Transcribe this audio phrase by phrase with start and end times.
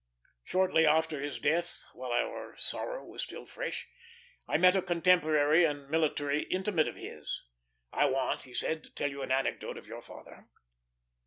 [0.43, 3.87] Shortly after his death, while our sorrow was still fresh,
[4.47, 7.43] I met a contemporary and military intimate of his.
[7.93, 10.47] "I want," he said, "to tell you an anecdote of your father.